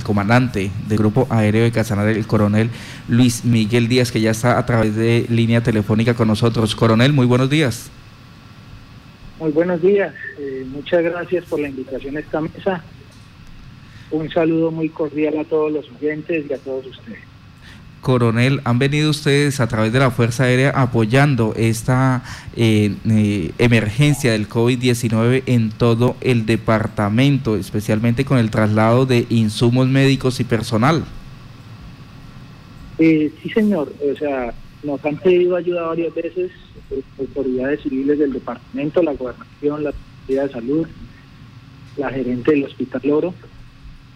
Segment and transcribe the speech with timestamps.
[0.00, 2.70] el comandante del Grupo Aéreo de Casanare, el coronel
[3.08, 6.74] Luis Miguel Díaz, que ya está a través de línea telefónica con nosotros.
[6.74, 7.90] Coronel, muy buenos días.
[9.38, 12.82] Muy buenos días, eh, muchas gracias por la invitación a esta mesa.
[14.10, 17.29] Un saludo muy cordial a todos los oyentes y a todos ustedes.
[18.00, 22.22] Coronel, han venido ustedes a través de la Fuerza Aérea apoyando esta
[22.56, 29.88] eh, eh, emergencia del COVID-19 en todo el departamento, especialmente con el traslado de insumos
[29.88, 31.04] médicos y personal.
[32.98, 33.92] Eh, sí, señor.
[34.12, 36.50] O sea, nos han pedido ayuda varias veces
[37.18, 40.88] autoridades civiles del departamento, la gobernación, la Secretaría de Salud,
[41.96, 43.34] la gerente del Hospital Oro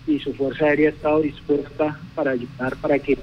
[0.07, 3.19] y su Fuerza Aérea ha estado dispuesta para ayudar para que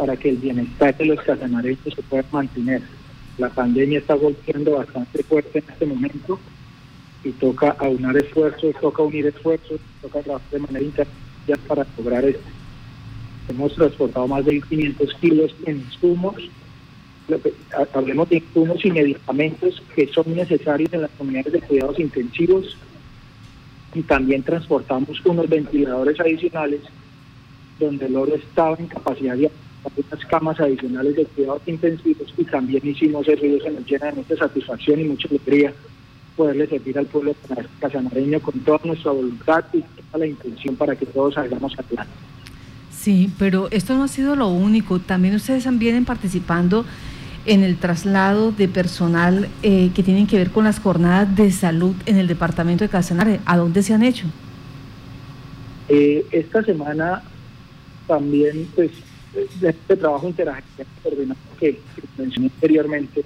[0.00, 2.80] para que el bienestar de los casanareños se pueda mantener.
[3.36, 6.40] La pandemia está golpeando bastante fuerte en este momento
[7.22, 12.48] y toca aunar esfuerzos, toca unir esfuerzos, toca trabajar de manera internacional para lograr esto.
[13.50, 16.36] Hemos transportado más de 1.500 kilos en insumos,
[17.92, 22.74] hablemos de insumos y medicamentos que son necesarios en las comunidades de cuidados intensivos
[23.92, 26.80] y también transportamos unos ventiladores adicionales
[27.78, 29.50] donde el oro estaba en capacidad de
[29.84, 34.12] unas camas adicionales de cuidados intensivos y también hicimos eso y eso nos llena de
[34.12, 35.72] mucha satisfacción y mucha alegría
[36.36, 37.34] poderle servir al pueblo
[37.80, 42.12] casanareño con toda nuestra voluntad y toda la intención para que todos salgamos adelante.
[42.90, 44.98] Sí, pero esto no ha sido lo único.
[45.00, 46.84] También ustedes vienen participando
[47.46, 51.94] en el traslado de personal eh, que tienen que ver con las jornadas de salud
[52.06, 53.40] en el departamento de Casanare.
[53.46, 54.26] ¿A dónde se han hecho?
[55.88, 57.22] Eh, esta semana
[58.06, 58.90] también, pues,
[59.32, 60.84] de este trabajo interactivo
[61.58, 61.78] que,
[62.18, 63.22] mencioné anteriormente,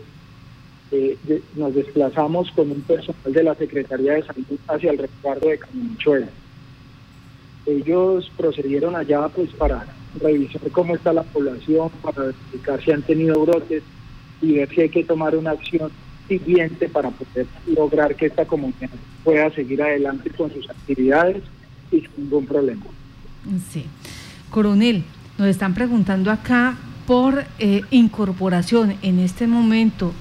[0.90, 1.16] eh,
[1.56, 6.28] nos desplazamos con un personal de la Secretaría de Salud hacia el resguardo de Caminchuela.
[7.66, 9.86] Ellos procedieron allá pues para
[10.20, 13.82] revisar cómo está la población, para verificar si han tenido brotes
[14.42, 15.90] y ver si hay que tomar una acción
[16.28, 18.90] siguiente para poder lograr que esta comunidad
[19.22, 21.42] pueda seguir adelante con sus actividades
[21.90, 22.82] y sin ningún problema.
[23.70, 23.86] Sí.
[24.50, 25.04] Coronel,
[25.38, 28.96] nos están preguntando acá por eh, incorporación.
[29.02, 30.12] En este momento,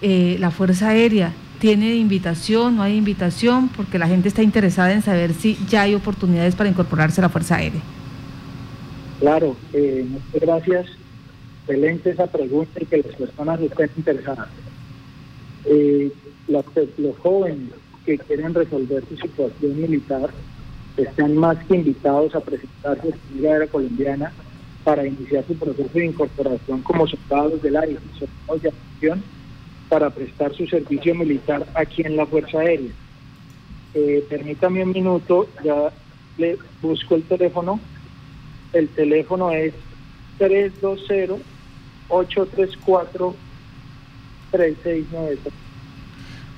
[0.00, 5.02] eh, la Fuerza Aérea tiene invitación, no hay invitación, porque la gente está interesada en
[5.02, 7.80] saber si ya hay oportunidades para incorporarse a la Fuerza Aérea.
[9.20, 10.86] Claro, eh, muchas gracias.
[11.62, 14.48] Excelente esa pregunta y que las personas estén interesadas.
[16.48, 17.70] los, jóvenes
[18.04, 20.30] que quieren resolver su situación militar
[20.96, 24.32] están más que invitados a presentarse en la Aérea Colombiana
[24.84, 29.22] para iniciar su proceso de incorporación como soldados del aire, soldados de acción,
[29.88, 32.90] para prestar su servicio militar aquí en la Fuerza Aérea.
[33.94, 35.92] Eh, permítame un minuto, ya
[36.38, 37.78] le busco el teléfono.
[38.72, 39.74] El teléfono es
[40.38, 43.34] 320-834-3693.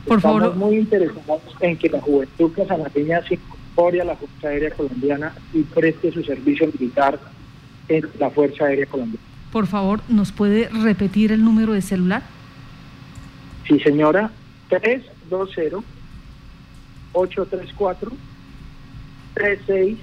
[0.06, 0.56] Por Estamos favor.
[0.56, 5.62] muy interesados en que la juventud casanareña se incorpore a la Fuerza Aérea Colombiana y
[5.62, 7.18] preste su servicio militar
[7.88, 9.24] en la Fuerza Aérea Colombiana.
[9.52, 12.22] Por favor, ¿nos puede repetir el número de celular?
[13.68, 14.30] Sí, señora,
[17.14, 19.96] 320-834-3693.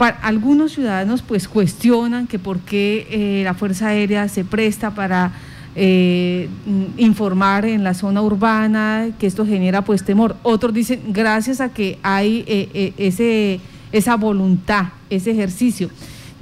[0.00, 5.32] Algunos ciudadanos pues cuestionan que por qué eh, la Fuerza Aérea se presta para
[5.76, 6.48] eh,
[6.96, 10.36] informar en la zona urbana, que esto genera pues temor.
[10.42, 13.60] Otros dicen, gracias a que hay eh, ese,
[13.92, 15.90] esa voluntad, ese ejercicio.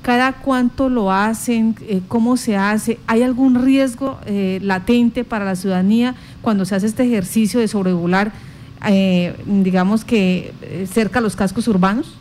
[0.02, 1.74] ¿Cada cuánto lo hacen?
[2.06, 3.00] ¿Cómo se hace?
[3.08, 4.20] ¿Hay algún riesgo
[4.60, 8.32] latente para la ciudadanía cuando se hace este ejercicio de sobrevolar,
[9.44, 10.52] digamos que
[10.90, 12.17] cerca a los cascos urbanos?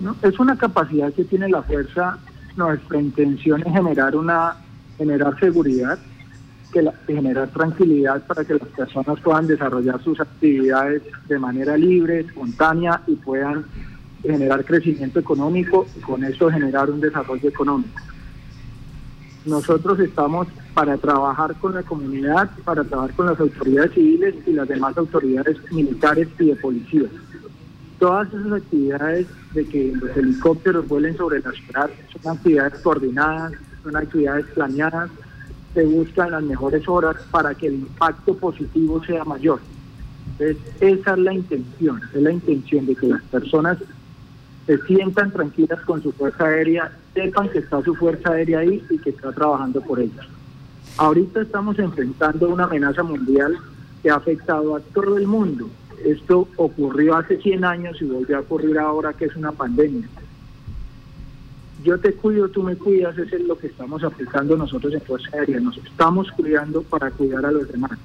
[0.00, 0.16] ¿No?
[0.22, 2.18] Es una capacidad que tiene la fuerza.
[2.56, 4.56] Nuestra intención es generar una
[4.96, 5.98] generar seguridad,
[6.72, 12.20] que la, generar tranquilidad para que las personas puedan desarrollar sus actividades de manera libre,
[12.20, 13.64] espontánea y puedan
[14.22, 18.00] generar crecimiento económico y con eso generar un desarrollo económico.
[19.44, 24.66] Nosotros estamos para trabajar con la comunidad, para trabajar con las autoridades civiles y las
[24.66, 27.04] demás autoridades militares y de policía
[27.98, 33.52] todas esas actividades de que los helicópteros vuelen sobre la ciudad son actividades coordinadas,
[33.82, 35.10] son actividades planeadas,
[35.74, 39.60] se buscan las mejores horas para que el impacto positivo sea mayor.
[40.38, 43.78] Entonces, esa es la intención, es la intención de que las personas
[44.66, 48.98] se sientan tranquilas con su fuerza aérea, sepan que está su fuerza aérea ahí y
[48.98, 50.26] que está trabajando por ellos.
[50.98, 53.56] Ahorita estamos enfrentando una amenaza mundial
[54.02, 55.68] que ha afectado a todo el mundo.
[56.04, 60.08] Esto ocurrió hace 100 años y volvió a ocurrir ahora que es una pandemia.
[61.84, 65.28] Yo te cuido, tú me cuidas, eso es lo que estamos aplicando nosotros en Fuerza
[65.32, 65.60] Aérea.
[65.60, 67.98] Nos estamos cuidando para cuidar a los demás.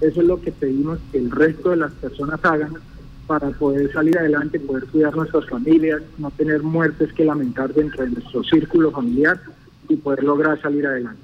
[0.00, 2.74] Eso es lo que pedimos que el resto de las personas hagan
[3.26, 8.10] para poder salir adelante, poder cuidar nuestras familias, no tener muertes que lamentar dentro de
[8.10, 9.40] nuestro círculo familiar
[9.88, 11.22] y poder lograr salir adelante.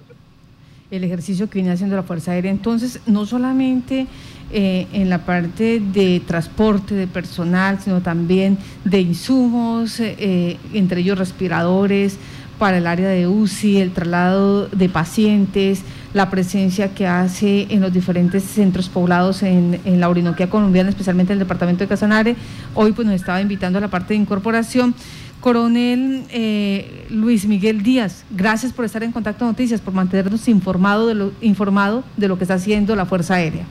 [0.90, 4.06] El ejercicio que viene haciendo la Fuerza Aérea, entonces, no solamente
[4.52, 11.18] eh, en la parte de transporte de personal, sino también de insumos, eh, entre ellos
[11.18, 12.18] respiradores
[12.58, 15.82] para el área de UCI, el traslado de pacientes,
[16.14, 21.38] la presencia que hace en los diferentes centros poblados en, la Orinoquia colombiana, especialmente en
[21.38, 22.36] el departamento de Casanare.
[22.74, 24.94] Hoy pues nos estaba invitando a la parte de incorporación.
[25.40, 31.14] Coronel eh, Luis Miguel Díaz, gracias por estar en Contacto Noticias, por mantenernos informado de
[31.14, 33.64] lo, informado de lo que está haciendo la Fuerza Aérea.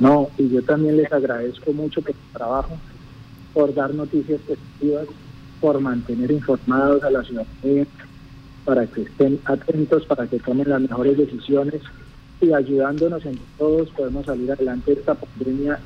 [0.00, 2.76] No, y yo también les agradezco mucho por su trabajo,
[3.52, 5.06] por dar noticias positivas,
[5.60, 7.86] por mantener informados a la ciudadanía
[8.64, 11.82] para que estén atentos, para que tomen las mejores decisiones
[12.40, 15.78] y ayudándonos en todos podemos salir adelante de esta pandemia.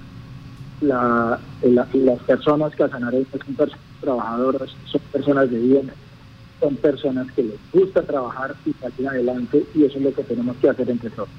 [0.81, 5.91] La, las personas que a son personas trabajadoras, son personas de bien,
[6.61, 10.57] son personas que les gusta trabajar y salir adelante y eso es lo que tenemos
[10.59, 11.31] que hacer entre todos.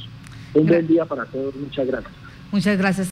[0.53, 2.24] Un buen día para todos, muchas gracias.
[2.55, 3.03] Muchas gracias.